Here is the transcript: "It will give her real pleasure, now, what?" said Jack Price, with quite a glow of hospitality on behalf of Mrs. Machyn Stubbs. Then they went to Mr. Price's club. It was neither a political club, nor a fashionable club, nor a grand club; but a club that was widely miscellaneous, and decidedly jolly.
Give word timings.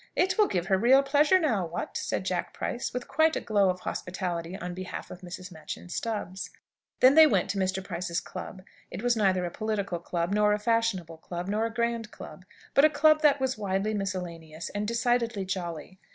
"It 0.15 0.35
will 0.35 0.47
give 0.47 0.65
her 0.65 0.79
real 0.79 1.03
pleasure, 1.03 1.37
now, 1.39 1.63
what?" 1.63 1.95
said 1.95 2.25
Jack 2.25 2.55
Price, 2.55 2.91
with 2.91 3.07
quite 3.07 3.35
a 3.35 3.39
glow 3.39 3.69
of 3.69 3.81
hospitality 3.81 4.57
on 4.57 4.73
behalf 4.73 5.11
of 5.11 5.21
Mrs. 5.21 5.51
Machyn 5.51 5.91
Stubbs. 5.91 6.49
Then 7.01 7.13
they 7.13 7.27
went 7.27 7.51
to 7.51 7.59
Mr. 7.59 7.83
Price's 7.83 8.19
club. 8.19 8.63
It 8.89 9.03
was 9.03 9.15
neither 9.15 9.45
a 9.45 9.51
political 9.51 9.99
club, 9.99 10.33
nor 10.33 10.53
a 10.53 10.57
fashionable 10.59 11.17
club, 11.17 11.47
nor 11.47 11.67
a 11.67 11.71
grand 11.71 12.09
club; 12.09 12.45
but 12.73 12.83
a 12.83 12.89
club 12.89 13.21
that 13.21 13.39
was 13.39 13.59
widely 13.59 13.93
miscellaneous, 13.93 14.69
and 14.71 14.87
decidedly 14.87 15.45
jolly. 15.45 15.99